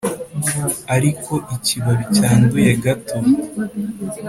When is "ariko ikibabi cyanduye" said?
0.95-2.71